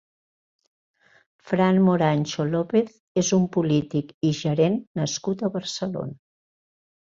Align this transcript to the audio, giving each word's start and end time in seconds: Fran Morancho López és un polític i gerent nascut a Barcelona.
Fran 1.49 1.81
Morancho 1.87 2.45
López 2.53 2.95
és 3.23 3.29
un 3.37 3.45
polític 3.57 4.09
i 4.31 4.33
gerent 4.39 4.79
nascut 5.03 5.45
a 5.47 5.53
Barcelona. 5.59 6.19